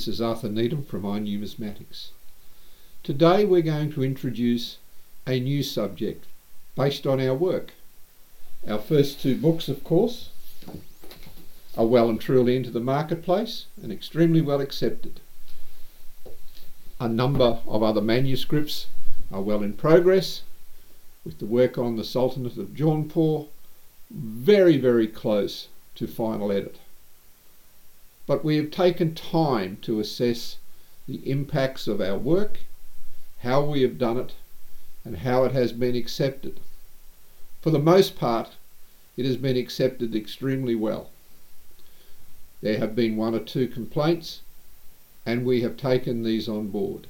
this 0.00 0.08
is 0.08 0.22
Arthur 0.22 0.48
Needham 0.48 0.82
from 0.82 1.02
iNumismatics. 1.02 2.08
Today 3.02 3.44
we're 3.44 3.60
going 3.60 3.92
to 3.92 4.02
introduce 4.02 4.78
a 5.26 5.38
new 5.38 5.62
subject 5.62 6.24
based 6.74 7.06
on 7.06 7.20
our 7.20 7.34
work. 7.34 7.74
Our 8.66 8.78
first 8.78 9.20
two 9.20 9.36
books, 9.36 9.68
of 9.68 9.84
course, 9.84 10.30
are 11.76 11.84
well 11.84 12.08
and 12.08 12.18
truly 12.18 12.56
into 12.56 12.70
the 12.70 12.80
marketplace 12.80 13.66
and 13.82 13.92
extremely 13.92 14.40
well 14.40 14.62
accepted. 14.62 15.20
A 16.98 17.06
number 17.06 17.58
of 17.66 17.82
other 17.82 18.00
manuscripts 18.00 18.86
are 19.30 19.42
well 19.42 19.62
in 19.62 19.74
progress, 19.74 20.40
with 21.26 21.40
the 21.40 21.44
work 21.44 21.76
on 21.76 21.96
the 21.96 22.04
Sultanate 22.04 22.56
of 22.56 22.68
Jaunpur 22.68 23.48
very, 24.10 24.78
very 24.78 25.08
close 25.08 25.68
to 25.96 26.06
final 26.06 26.50
edit. 26.50 26.76
But 28.30 28.44
we 28.44 28.58
have 28.58 28.70
taken 28.70 29.16
time 29.16 29.78
to 29.82 29.98
assess 29.98 30.58
the 31.08 31.16
impacts 31.28 31.88
of 31.88 32.00
our 32.00 32.16
work, 32.16 32.60
how 33.40 33.64
we 33.64 33.82
have 33.82 33.98
done 33.98 34.18
it, 34.18 34.34
and 35.04 35.16
how 35.16 35.42
it 35.42 35.50
has 35.50 35.72
been 35.72 35.96
accepted. 35.96 36.60
For 37.60 37.70
the 37.70 37.80
most 37.80 38.14
part, 38.14 38.50
it 39.16 39.24
has 39.24 39.36
been 39.36 39.56
accepted 39.56 40.14
extremely 40.14 40.76
well. 40.76 41.10
There 42.60 42.78
have 42.78 42.94
been 42.94 43.16
one 43.16 43.34
or 43.34 43.40
two 43.40 43.66
complaints, 43.66 44.42
and 45.26 45.44
we 45.44 45.62
have 45.62 45.76
taken 45.76 46.22
these 46.22 46.48
on 46.48 46.68
board. 46.68 47.08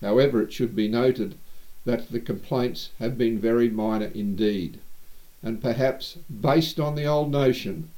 However, 0.00 0.42
it 0.42 0.52
should 0.52 0.74
be 0.74 0.88
noted 0.88 1.36
that 1.84 2.10
the 2.10 2.18
complaints 2.18 2.90
have 2.98 3.16
been 3.16 3.38
very 3.38 3.70
minor 3.70 4.10
indeed, 4.12 4.80
and 5.44 5.62
perhaps 5.62 6.18
based 6.28 6.80
on 6.80 6.96
the 6.96 7.04
old 7.04 7.30
notion 7.30 7.90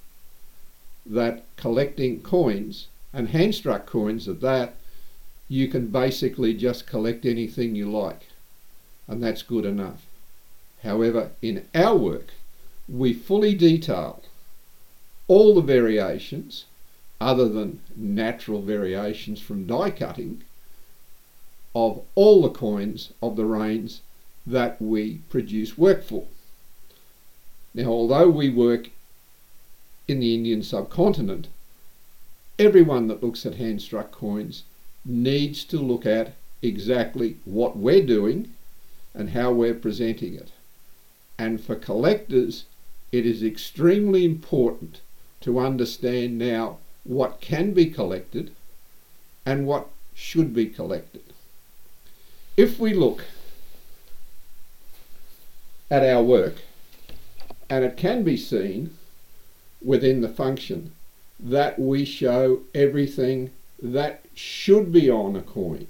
that 1.09 1.45
collecting 1.57 2.21
coins, 2.21 2.89
and 3.13 3.31
hand-struck 3.31 3.87
coins 3.87 4.29
at 4.29 4.41
that, 4.41 4.75
you 5.49 5.67
can 5.67 5.87
basically 5.89 6.53
just 6.55 6.87
collect 6.87 7.25
anything 7.25 7.75
you 7.75 7.91
like, 7.91 8.27
and 9.07 9.23
that's 9.23 9.43
good 9.43 9.65
enough. 9.65 10.05
However, 10.83 11.31
in 11.41 11.67
our 11.75 11.97
work, 11.97 12.35
we 12.89 13.13
fully 13.13 13.55
detail 13.55 14.23
all 15.27 15.55
the 15.55 15.63
variations, 15.63 16.67
other 17.21 17.49
than 17.49 17.81
natural 17.97 18.63
variations 18.63 19.41
from 19.41 19.67
die 19.67 19.91
cutting, 19.91 20.43
of 21.75 22.03
all 22.15 22.43
the 22.43 22.51
coins 22.51 23.13
of 23.23 23.37
the 23.37 23.45
reigns 23.45 24.03
that 24.47 24.81
we 24.81 25.21
produce 25.29 25.77
work 25.77 26.03
for. 26.03 26.27
Now, 27.75 27.89
although 27.89 28.31
we 28.31 28.49
work 28.49 28.89
in 30.09 30.21
the 30.21 30.35
Indian 30.35 30.63
subcontinent, 30.63 31.47
everyone 32.59 33.07
that 33.09 33.23
looks 33.23 33.45
at 33.47 33.57
hand 33.57 33.81
struck 33.83 34.11
coins 34.11 34.65
needs 35.05 35.65
to 35.65 35.79
look 35.79 36.07
at 36.07 36.35
exactly 36.63 37.37
what 37.45 37.77
we're 37.77 38.05
doing 38.05 38.53
and 39.15 39.31
how 39.31 39.53
we're 39.53 39.75
presenting 39.75 40.35
it. 40.35 40.51
And 41.39 41.61
for 41.61 41.77
collectors, 41.77 42.65
it 43.13 43.25
is 43.25 43.43
extremely 43.43 44.25
important 44.25 45.01
to 45.43 45.61
understand 45.61 46.39
now 46.39 46.79
what 47.05 47.41
can 47.41 47.73
be 47.73 47.87
collected 47.87 48.51
and 49.47 49.67
what 49.67 49.89
should 50.15 50.53
be 50.53 50.67
collected. 50.67 51.23
If 52.57 52.81
we 52.81 52.93
look 52.93 53.25
at 55.91 56.03
our 56.03 56.23
work, 56.23 56.57
and 57.71 57.85
it 57.85 57.97
can 57.97 58.25
be 58.25 58.37
seen 58.37 58.97
within 59.83 60.21
the 60.21 60.29
function 60.29 60.93
that 61.41 61.79
we 61.79 62.05
show 62.05 62.61
everything 62.75 63.51
that 63.81 64.23
should 64.35 64.93
be 64.93 65.09
on 65.09 65.37
a 65.37 65.43
coin. 65.43 65.87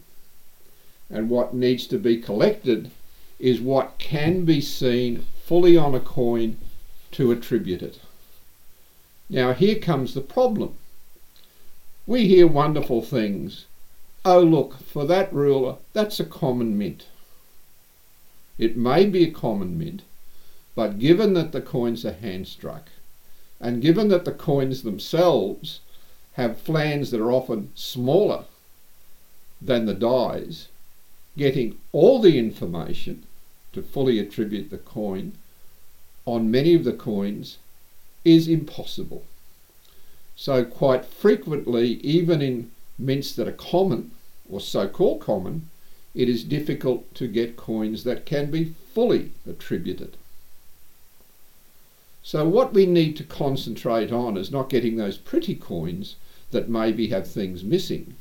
And 1.11 1.31
what 1.31 1.55
needs 1.55 1.87
to 1.87 1.99
be 1.99 2.19
collected 2.19 2.91
is 3.39 3.61
what 3.61 3.99
can 3.99 4.45
be 4.45 4.61
seen 4.61 5.25
fully 5.45 5.77
on 5.77 5.95
a 5.95 6.01
coin 6.01 6.59
to 7.13 7.33
attribute 7.33 7.83
it. 7.83 8.01
Now 9.31 9.55
here 9.55 9.79
comes 9.79 10.15
the 10.15 10.21
problem. 10.21 10.75
We 12.07 12.27
hear 12.27 12.47
wonderful 12.47 13.03
things. 13.03 13.67
Oh 14.25 14.41
look, 14.41 14.79
for 14.81 15.07
that 15.07 15.33
ruler, 15.33 15.77
that's 15.93 16.21
a 16.21 16.25
common 16.25 16.77
mint. 16.77 17.07
It 18.59 18.77
may 18.77 19.07
be 19.07 19.25
a 19.25 19.31
common 19.31 19.79
mint, 19.79 20.03
but 20.75 20.99
given 20.99 21.35
that 21.35 21.53
the 21.53 21.61
coins 21.61 22.05
are 22.05 22.13
hand 22.13 22.49
struck, 22.49 22.89
and 23.61 23.83
given 23.83 24.09
that 24.09 24.25
the 24.25 24.33
coins 24.33 24.83
themselves 24.83 25.81
have 26.35 26.61
flans 26.61 27.11
that 27.11 27.21
are 27.21 27.33
often 27.33 27.71
smaller 27.75 28.45
than 29.61 29.87
the 29.87 29.95
dies, 29.95 30.69
getting 31.37 31.79
all 31.93 32.21
the 32.21 32.39
information 32.39 33.25
to 33.73 33.83
fully 33.83 34.19
attribute 34.19 34.71
the 34.71 34.79
coin 34.79 35.33
on 36.25 36.51
many 36.51 36.75
of 36.75 36.85
the 36.85 36.93
coins 36.93 37.59
is 38.25 38.47
impossible. 38.47 39.25
So 40.37 40.65
quite 40.65 41.05
frequently, 41.05 41.95
even 41.95 42.41
in 42.43 42.71
mints 42.99 43.33
that 43.35 43.49
are 43.49 43.53
common, 43.53 44.13
or 44.49 44.61
so-called 44.61 45.21
common, 45.21 45.69
it 46.15 46.29
is 46.29 46.45
difficult 46.45 47.15
to 47.15 47.27
get 47.27 47.57
coins 47.57 48.05
that 48.05 48.27
can 48.27 48.51
be 48.51 48.75
fully 48.95 49.33
attributed. 49.49 50.17
So 52.29 52.47
what 52.47 52.75
we 52.75 52.85
need 52.85 53.17
to 53.17 53.25
concentrate 53.25 54.13
on 54.13 54.37
is 54.37 54.51
not 54.51 54.69
getting 54.69 54.97
those 54.97 55.17
pretty 55.17 55.55
coins 55.55 56.17
that 56.51 56.69
maybe 56.69 57.07
have 57.07 57.27
things 57.27 57.65
missing, 57.65 58.17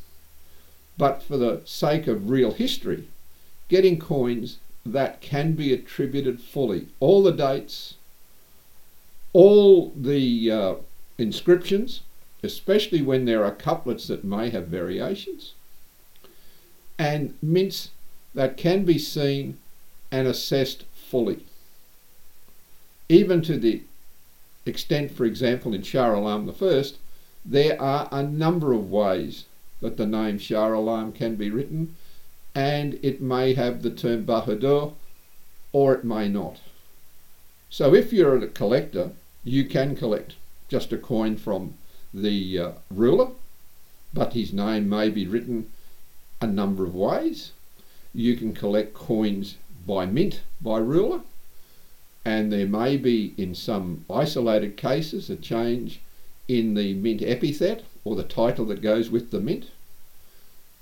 but 0.98 1.22
for 1.22 1.36
the 1.36 1.62
sake 1.66 2.08
of 2.08 2.30
real 2.30 2.54
history, 2.54 3.10
getting 3.68 4.00
coins 4.00 4.60
that 4.86 5.20
can 5.20 5.56
be 5.56 5.74
attributed 5.74 6.40
fully. 6.40 6.88
All 7.02 7.22
the 7.22 7.34
dates, 7.34 7.96
all 9.34 9.92
the 9.94 10.52
uh, 10.52 10.76
inscriptions, 11.18 12.00
especially 12.42 13.02
when 13.02 13.26
there 13.26 13.44
are 13.44 13.52
couplets 13.52 14.08
that 14.08 14.24
may 14.24 14.52
have 14.52 14.68
variations, 14.68 15.52
and 16.98 17.38
mints 17.42 17.90
that 18.34 18.56
can 18.56 18.86
be 18.86 18.98
seen 18.98 19.58
and 20.14 20.30
assessed 20.30 20.86
fully. 20.94 21.44
Even 23.10 23.42
to 23.42 23.58
the 23.58 23.82
extent, 24.68 25.12
for 25.12 25.26
example, 25.26 25.74
in 25.74 25.84
Shah 25.84 26.16
Alam 26.16 26.54
I, 26.62 26.84
there 27.46 27.82
are 27.82 28.10
a 28.12 28.24
number 28.24 28.74
of 28.74 28.92
ways 28.92 29.46
that 29.82 29.98
the 29.98 30.06
name 30.06 30.38
Shah 30.40 30.74
Alam 30.74 31.12
can 31.12 31.36
be 31.36 31.50
written, 31.50 31.96
and 32.56 33.00
it 33.04 33.22
may 33.22 33.54
have 33.54 33.82
the 33.82 33.92
term 33.92 34.26
Bahadur 34.26 34.94
or 35.72 35.94
it 35.94 36.04
may 36.04 36.28
not. 36.28 36.58
So 37.70 37.94
if 37.94 38.14
you're 38.14 38.38
a 38.38 38.48
collector, 38.48 39.12
you 39.44 39.66
can 39.66 39.96
collect 39.96 40.36
just 40.70 40.92
a 40.92 40.98
coin 40.98 41.38
from 41.38 41.76
the 42.14 42.60
uh, 42.60 42.72
ruler, 42.90 43.30
but 44.14 44.34
his 44.34 44.54
name 44.54 44.90
may 44.90 45.10
be 45.10 45.28
written 45.28 45.70
a 46.42 46.48
number 46.48 46.84
of 46.84 46.96
ways. 46.96 47.52
You 48.14 48.36
can 48.36 48.54
collect 48.54 48.94
coins 48.94 49.58
by 49.86 50.06
mint 50.06 50.42
by 50.62 50.80
ruler, 50.80 51.22
and 52.28 52.52
there 52.52 52.68
may 52.68 52.98
be 52.98 53.34
in 53.38 53.56
some 53.56 54.04
isolated 54.14 54.76
cases 54.76 55.30
a 55.30 55.36
change 55.38 56.02
in 56.50 56.74
the 56.74 56.94
mint 56.94 57.22
epithet 57.22 57.86
or 58.04 58.18
the 58.18 58.24
title 58.42 58.66
that 58.66 58.82
goes 58.82 59.10
with 59.10 59.32
the 59.32 59.40
mint 59.40 59.68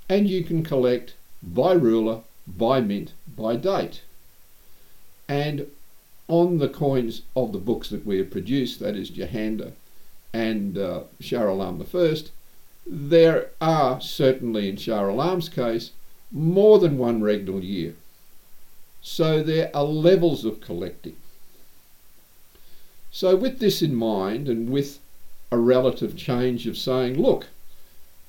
and 0.10 0.28
you 0.28 0.44
can 0.44 0.64
collect 0.64 1.14
by 1.44 1.72
ruler, 1.72 2.22
by 2.48 2.82
mint, 2.82 3.14
by 3.38 3.56
date. 3.56 4.02
And 5.30 5.68
on 6.28 6.58
the 6.58 6.68
coins 6.68 7.22
of 7.36 7.52
the 7.52 7.60
books 7.60 7.90
that 7.90 8.08
we 8.08 8.18
have 8.18 8.32
produced, 8.32 8.80
that 8.80 8.96
is 8.96 9.12
Jehandar 9.12 9.74
and 10.34 10.80
uh, 10.80 11.02
Shah 11.20 11.48
Alam 11.48 11.86
I, 11.94 12.22
there 12.88 13.50
are 13.62 14.02
certainly 14.02 14.68
in 14.68 14.78
Shah 14.78 15.08
Alam's 15.08 15.50
case 15.50 15.92
more 16.32 16.80
than 16.80 16.98
one 16.98 17.22
regnal 17.22 17.64
year. 17.64 17.94
So 19.04 19.44
there 19.44 19.70
are 19.76 19.84
levels 19.84 20.44
of 20.44 20.60
collecting. 20.60 21.18
So, 23.16 23.34
with 23.38 23.60
this 23.60 23.82
in 23.82 23.96
mind, 23.96 24.50
and 24.50 24.70
with 24.70 25.00
a 25.50 25.58
relative 25.58 26.18
change 26.18 26.68
of 26.68 26.78
saying, 26.78 27.18
look, 27.18 27.48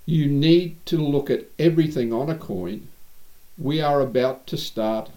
you 0.07 0.27
need 0.27 0.77
to 0.87 0.97
look 0.97 1.29
at 1.29 1.47
everything 1.59 2.13
on 2.13 2.31
a 2.31 2.39
coin, 2.39 2.87
we 3.59 3.81
are 3.81 4.01
about 4.01 4.47
to 4.47 4.57
start 4.57 5.11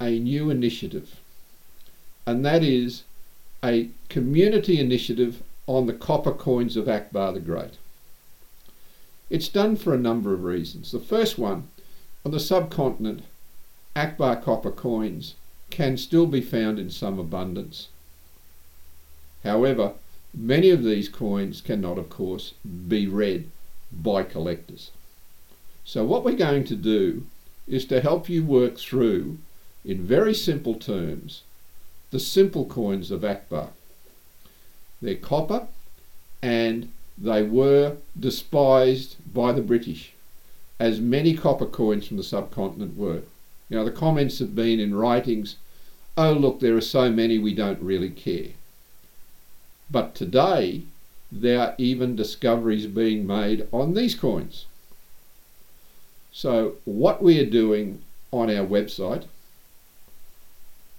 a 0.00 0.18
new 0.18 0.50
initiative, 0.50 1.20
and 2.26 2.44
that 2.44 2.64
is 2.64 3.04
a 3.62 3.90
community 4.08 4.80
initiative 4.80 5.44
on 5.68 5.86
the 5.86 5.92
copper 5.92 6.32
coins 6.32 6.76
of 6.76 6.88
Akbar 6.88 7.34
the 7.34 7.38
Great. 7.38 7.74
It's 9.30 9.46
done 9.46 9.76
for 9.76 9.94
a 9.94 10.04
number 10.08 10.34
of 10.34 10.42
reasons. 10.42 10.90
The 10.90 10.98
first 10.98 11.38
one, 11.38 11.68
on 12.24 12.32
the 12.32 12.40
subcontinent, 12.40 13.22
Akbar 13.94 14.34
copper 14.42 14.72
coins 14.72 15.36
can 15.70 15.96
still 15.96 16.26
be 16.26 16.40
found 16.40 16.80
in 16.80 16.90
some 16.90 17.20
abundance. 17.20 17.86
However, 19.44 19.92
many 20.34 20.70
of 20.70 20.82
these 20.82 21.08
coins 21.08 21.60
cannot, 21.60 21.98
of 21.98 22.10
course, 22.10 22.54
be 22.88 23.06
read 23.06 23.50
by 23.92 24.22
collectors. 24.22 24.90
So 25.84 26.04
what 26.04 26.24
we're 26.24 26.36
going 26.36 26.64
to 26.64 26.76
do 26.76 27.26
is 27.66 27.84
to 27.86 28.00
help 28.00 28.28
you 28.28 28.44
work 28.44 28.78
through, 28.78 29.38
in 29.84 30.06
very 30.06 30.34
simple 30.34 30.74
terms, 30.74 31.42
the 32.10 32.20
simple 32.20 32.64
coins 32.64 33.10
of 33.10 33.24
Akbar. 33.24 33.68
They're 35.00 35.14
copper 35.14 35.68
and 36.42 36.90
they 37.16 37.42
were 37.42 37.96
despised 38.18 39.16
by 39.32 39.52
the 39.52 39.62
British, 39.62 40.12
as 40.78 41.00
many 41.00 41.34
copper 41.34 41.66
coins 41.66 42.06
from 42.06 42.16
the 42.16 42.22
subcontinent 42.22 42.96
were. 42.96 43.22
You 43.68 43.76
know, 43.76 43.84
the 43.84 43.90
comments 43.90 44.38
have 44.38 44.54
been 44.54 44.80
in 44.80 44.94
writings, 44.94 45.56
oh, 46.16 46.32
look, 46.32 46.60
there 46.60 46.76
are 46.76 46.80
so 46.80 47.10
many 47.10 47.38
we 47.38 47.54
don't 47.54 47.80
really 47.80 48.10
care. 48.10 48.48
But 49.90 50.14
today, 50.14 50.82
there 51.32 51.60
are 51.60 51.74
even 51.78 52.14
discoveries 52.16 52.86
being 52.86 53.26
made 53.26 53.66
on 53.72 53.94
these 53.94 54.14
coins. 54.14 54.66
So, 56.32 56.74
what 56.84 57.22
we 57.22 57.40
are 57.40 57.50
doing 57.50 58.02
on 58.30 58.50
our 58.50 58.66
website, 58.66 59.24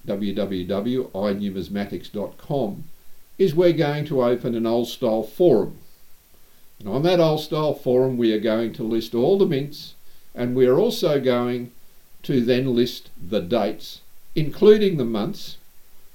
www.inumismatics.com, 0.08 2.84
is 3.38 3.54
we're 3.56 3.74
going 3.74 4.06
to 4.06 4.24
open 4.24 4.56
an 4.56 4.66
old 4.66 4.88
style 4.88 5.22
forum. 5.24 5.78
And 6.80 6.90
on 6.90 7.04
that 7.04 7.20
old 7.20 7.42
style 7.42 7.76
forum, 7.76 8.18
we 8.18 8.34
are 8.34 8.40
going 8.40 8.74
to 8.74 8.84
list 8.84 9.14
all 9.14 9.38
the 9.38 9.46
mints 9.46 9.94
and 10.34 10.56
we 10.56 10.66
are 10.66 10.80
also 10.80 11.20
going 11.20 11.72
to 12.24 12.42
then 12.42 12.76
list 12.76 13.12
the 13.22 13.42
dates, 13.42 14.02
including 14.36 14.98
the 14.98 15.06
months 15.06 15.58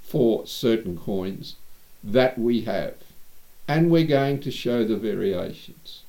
for 0.03 0.45
certain 0.47 0.97
coins 0.97 1.55
that 2.05 2.39
we 2.39 2.63
have. 2.63 2.95
And 3.67 3.91
we're 3.91 4.07
going 4.07 4.41
to 4.41 4.51
show 4.51 4.85
the 4.85 4.97
variations. 4.97 6.03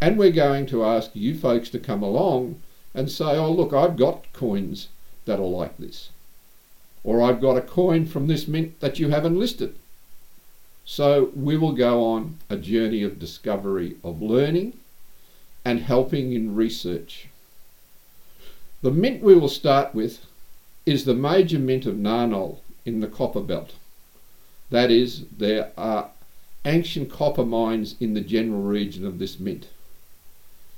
And 0.00 0.18
we're 0.18 0.32
going 0.32 0.66
to 0.66 0.84
ask 0.84 1.12
you 1.14 1.38
folks 1.38 1.70
to 1.70 1.78
come 1.78 2.02
along 2.02 2.60
and 2.92 3.10
say, 3.10 3.36
oh, 3.36 3.52
look, 3.52 3.72
I've 3.72 3.96
got 3.96 4.32
coins 4.32 4.88
that 5.24 5.38
are 5.38 5.42
like 5.42 5.78
this. 5.78 6.10
Or 7.04 7.22
I've 7.22 7.40
got 7.40 7.56
a 7.56 7.62
coin 7.62 8.06
from 8.06 8.26
this 8.26 8.48
mint 8.48 8.80
that 8.80 8.98
you 8.98 9.10
haven't 9.10 9.38
listed. 9.38 9.76
So 10.84 11.30
we 11.36 11.56
will 11.56 11.72
go 11.72 12.04
on 12.04 12.38
a 12.50 12.56
journey 12.56 13.04
of 13.04 13.20
discovery, 13.20 13.96
of 14.02 14.20
learning, 14.20 14.76
and 15.64 15.80
helping 15.80 16.32
in 16.32 16.56
research. 16.56 17.28
The 18.82 18.90
mint 18.90 19.22
we 19.22 19.36
will 19.36 19.48
start 19.48 19.94
with 19.94 20.26
is 20.84 21.04
the 21.04 21.14
major 21.14 21.60
mint 21.60 21.86
of 21.86 21.94
Narnol 21.94 22.58
in 22.84 22.98
the 22.98 23.06
copper 23.06 23.40
belt. 23.40 23.74
That 24.72 24.90
is, 24.90 25.24
there 25.38 25.70
are 25.78 26.10
ancient 26.64 27.10
copper 27.10 27.44
mines 27.44 27.94
in 28.00 28.14
the 28.14 28.20
general 28.20 28.62
region 28.62 29.06
of 29.06 29.18
this 29.18 29.38
mint. 29.38 29.68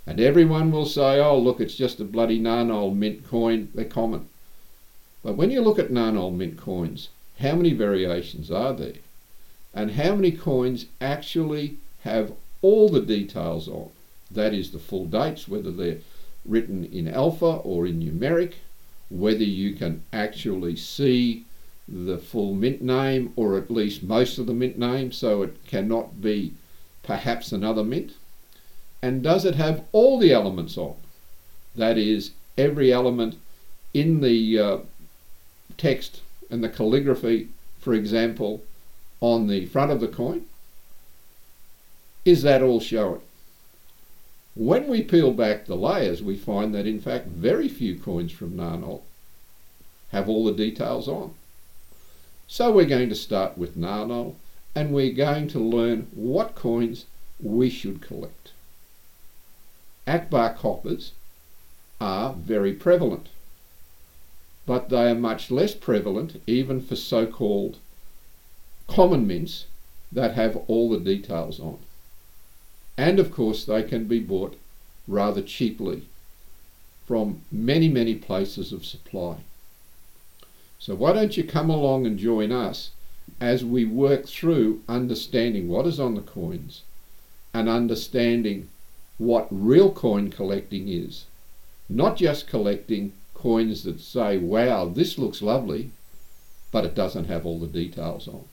And 0.06 0.20
everyone 0.20 0.70
will 0.70 0.86
say, 0.86 1.18
oh, 1.18 1.38
look, 1.38 1.60
it's 1.60 1.74
just 1.74 1.98
a 2.00 2.04
bloody 2.04 2.38
Narnol 2.38 2.94
mint 2.94 3.26
coin. 3.26 3.70
They're 3.74 3.86
common. 3.86 4.28
But 5.22 5.36
when 5.36 5.50
you 5.50 5.62
look 5.62 5.78
at 5.78 5.90
Narnol 5.90 6.36
mint 6.36 6.58
coins, 6.58 7.08
how 7.40 7.56
many 7.56 7.72
variations 7.72 8.50
are 8.50 8.74
there? 8.74 9.00
and 9.74 9.92
how 9.92 10.14
many 10.14 10.30
coins 10.30 10.86
actually 11.00 11.76
have 12.02 12.32
all 12.62 12.88
the 12.88 13.00
details 13.00 13.68
on. 13.68 13.90
That 14.30 14.54
is 14.54 14.70
the 14.70 14.78
full 14.78 15.06
dates, 15.06 15.48
whether 15.48 15.70
they're 15.70 15.98
written 16.44 16.84
in 16.84 17.08
alpha 17.08 17.46
or 17.46 17.86
in 17.86 18.00
numeric, 18.00 18.54
whether 19.10 19.44
you 19.44 19.74
can 19.74 20.02
actually 20.12 20.76
see 20.76 21.44
the 21.86 22.18
full 22.18 22.54
mint 22.54 22.80
name 22.80 23.32
or 23.36 23.56
at 23.56 23.70
least 23.70 24.02
most 24.02 24.38
of 24.38 24.46
the 24.46 24.54
mint 24.54 24.78
name 24.78 25.12
so 25.12 25.42
it 25.42 25.66
cannot 25.66 26.20
be 26.20 26.54
perhaps 27.02 27.52
another 27.52 27.84
mint. 27.84 28.12
And 29.02 29.22
does 29.22 29.44
it 29.44 29.56
have 29.56 29.84
all 29.92 30.18
the 30.18 30.32
elements 30.32 30.78
on? 30.78 30.94
That 31.76 31.98
is, 31.98 32.30
every 32.56 32.92
element 32.92 33.36
in 33.92 34.20
the 34.20 34.58
uh, 34.58 34.78
text 35.76 36.22
and 36.50 36.64
the 36.64 36.68
calligraphy, 36.68 37.48
for 37.78 37.92
example, 37.92 38.62
on 39.20 39.46
the 39.46 39.66
front 39.66 39.90
of 39.90 40.00
the 40.00 40.08
coin? 40.08 40.46
Is 42.24 42.42
that 42.42 42.62
all 42.62 42.80
showing? 42.80 43.20
When 44.54 44.88
we 44.88 45.02
peel 45.02 45.32
back 45.32 45.66
the 45.66 45.76
layers, 45.76 46.22
we 46.22 46.36
find 46.36 46.74
that 46.74 46.86
in 46.86 47.00
fact 47.00 47.26
very 47.26 47.68
few 47.68 47.98
coins 47.98 48.32
from 48.32 48.52
Narnol 48.52 49.02
have 50.12 50.28
all 50.28 50.44
the 50.44 50.52
details 50.52 51.08
on. 51.08 51.34
So 52.46 52.70
we're 52.70 52.84
going 52.84 53.08
to 53.08 53.14
start 53.14 53.56
with 53.56 53.76
Narnol 53.76 54.34
and 54.74 54.92
we're 54.92 55.12
going 55.12 55.48
to 55.48 55.58
learn 55.58 56.08
what 56.14 56.54
coins 56.54 57.06
we 57.40 57.70
should 57.70 58.00
collect. 58.00 58.52
Akbar 60.06 60.54
coppers 60.54 61.12
are 62.00 62.34
very 62.34 62.72
prevalent, 62.72 63.28
but 64.66 64.88
they 64.88 65.10
are 65.10 65.14
much 65.14 65.50
less 65.50 65.74
prevalent 65.74 66.40
even 66.46 66.80
for 66.80 66.96
so-called 66.96 67.78
common 68.88 69.26
mints 69.26 69.64
that 70.12 70.34
have 70.34 70.56
all 70.68 70.90
the 70.90 71.00
details 71.00 71.58
on. 71.58 71.78
And 72.96 73.18
of 73.18 73.32
course, 73.32 73.64
they 73.64 73.82
can 73.82 74.04
be 74.04 74.20
bought 74.20 74.56
rather 75.08 75.42
cheaply 75.42 76.02
from 77.06 77.42
many, 77.50 77.88
many 77.88 78.14
places 78.14 78.72
of 78.72 78.84
supply. 78.84 79.38
So 80.84 80.94
why 80.94 81.14
don't 81.14 81.34
you 81.34 81.44
come 81.44 81.70
along 81.70 82.04
and 82.04 82.18
join 82.18 82.52
us 82.52 82.90
as 83.40 83.64
we 83.64 83.86
work 83.86 84.26
through 84.26 84.82
understanding 84.86 85.66
what 85.66 85.86
is 85.86 85.98
on 85.98 86.14
the 86.14 86.20
coins 86.20 86.82
and 87.54 87.70
understanding 87.70 88.68
what 89.16 89.48
real 89.50 89.90
coin 89.90 90.28
collecting 90.28 90.88
is. 90.88 91.24
Not 91.88 92.18
just 92.18 92.46
collecting 92.46 93.14
coins 93.32 93.84
that 93.84 93.98
say, 93.98 94.36
wow, 94.36 94.84
this 94.84 95.16
looks 95.16 95.40
lovely, 95.40 95.90
but 96.70 96.84
it 96.84 96.94
doesn't 96.94 97.28
have 97.28 97.46
all 97.46 97.58
the 97.58 97.66
details 97.66 98.28
on. 98.28 98.44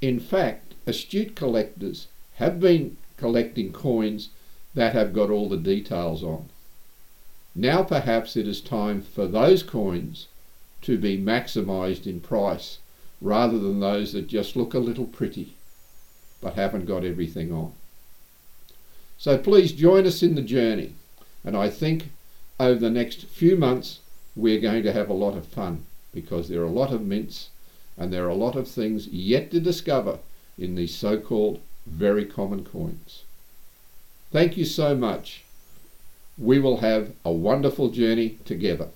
In 0.00 0.18
fact, 0.18 0.74
astute 0.88 1.36
collectors 1.36 2.08
have 2.34 2.58
been 2.58 2.96
collecting 3.16 3.72
coins 3.72 4.30
that 4.74 4.92
have 4.94 5.12
got 5.12 5.30
all 5.30 5.48
the 5.48 5.56
details 5.56 6.24
on. 6.24 6.48
Now 7.54 7.84
perhaps 7.84 8.36
it 8.36 8.48
is 8.48 8.60
time 8.60 9.02
for 9.02 9.28
those 9.28 9.62
coins 9.62 10.26
to 10.82 10.98
be 10.98 11.18
maximised 11.18 12.06
in 12.06 12.20
price 12.20 12.78
rather 13.20 13.58
than 13.58 13.80
those 13.80 14.12
that 14.12 14.26
just 14.26 14.56
look 14.56 14.74
a 14.74 14.78
little 14.78 15.04
pretty 15.04 15.54
but 16.40 16.54
haven't 16.54 16.86
got 16.86 17.04
everything 17.04 17.52
on. 17.52 17.72
So 19.18 19.36
please 19.36 19.72
join 19.72 20.06
us 20.06 20.22
in 20.22 20.34
the 20.34 20.42
journey 20.42 20.94
and 21.44 21.56
I 21.56 21.68
think 21.68 22.10
over 22.58 22.78
the 22.78 22.90
next 22.90 23.26
few 23.26 23.56
months 23.56 24.00
we're 24.34 24.60
going 24.60 24.82
to 24.82 24.92
have 24.92 25.10
a 25.10 25.14
lot 25.14 25.36
of 25.36 25.46
fun 25.46 25.84
because 26.14 26.48
there 26.48 26.60
are 26.60 26.64
a 26.64 26.70
lot 26.70 26.92
of 26.92 27.02
mints 27.02 27.50
and 27.96 28.12
there 28.12 28.24
are 28.24 28.30
a 28.30 28.34
lot 28.34 28.56
of 28.56 28.68
things 28.68 29.08
yet 29.08 29.50
to 29.50 29.60
discover 29.60 30.18
in 30.58 30.74
these 30.74 30.94
so-called 30.94 31.60
very 31.86 32.24
common 32.24 32.64
coins. 32.64 33.24
Thank 34.32 34.56
you 34.56 34.64
so 34.64 34.94
much. 34.94 35.42
We 36.38 36.58
will 36.58 36.78
have 36.78 37.12
a 37.24 37.32
wonderful 37.32 37.90
journey 37.90 38.38
together. 38.44 38.88